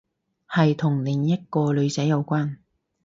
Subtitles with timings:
[0.49, 2.57] 係同另一個女仔有關